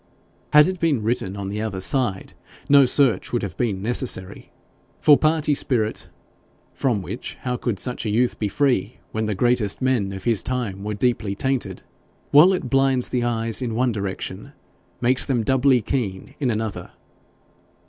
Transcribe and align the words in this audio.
Had 0.51 0.65
it 0.65 0.79
been 0.79 1.03
written 1.03 1.37
on 1.37 1.49
the 1.49 1.61
other 1.61 1.79
side 1.79 2.33
no 2.67 2.87
search 2.87 3.31
would 3.31 3.43
have 3.43 3.55
been 3.55 3.83
necessary, 3.83 4.51
for 4.99 5.15
party 5.15 5.53
spirit 5.53 6.09
(from 6.73 7.03
which 7.03 7.35
how 7.41 7.55
could 7.55 7.77
such 7.77 8.03
a 8.03 8.09
youth 8.09 8.39
be 8.39 8.47
free, 8.47 8.97
when 9.11 9.27
the 9.27 9.35
greatest 9.35 9.79
men 9.79 10.11
of 10.11 10.23
his 10.23 10.41
time 10.41 10.83
were 10.83 10.95
deeply 10.95 11.35
tainted?), 11.35 11.83
while 12.31 12.51
it 12.51 12.67
blinds 12.67 13.09
the 13.09 13.23
eyes 13.23 13.61
in 13.61 13.75
one 13.75 13.91
direction, 13.91 14.53
makes 15.01 15.23
them 15.23 15.43
doubly 15.43 15.81
keen 15.83 16.33
in 16.39 16.49
another. 16.49 16.89